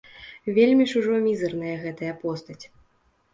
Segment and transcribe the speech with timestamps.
[0.57, 2.59] Вельмі ж ужо мізэрная гэтая постаць.